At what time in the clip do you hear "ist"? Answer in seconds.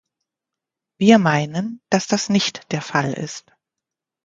3.13-3.53